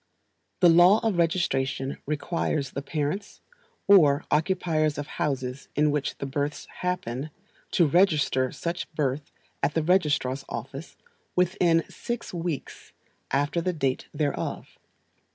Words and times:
The 0.61 0.69
law 0.69 0.97
of 1.05 1.19
registration 1.19 1.99
requires 2.07 2.71
the 2.71 2.81
parents, 2.81 3.39
or 3.85 4.25
occupiers 4.31 4.97
of 4.97 5.05
houses 5.05 5.67
in 5.75 5.91
which 5.91 6.17
the 6.17 6.25
births 6.25 6.65
happen, 6.79 7.29
to 7.73 7.85
register 7.85 8.51
such 8.51 8.91
birth 8.95 9.31
at 9.61 9.75
the 9.75 9.83
registrar's 9.83 10.43
office 10.49 10.97
within 11.35 11.83
six 11.87 12.33
weeks 12.33 12.93
after 13.31 13.61
the 13.61 13.73
date 13.73 14.07
thereof. 14.11 14.79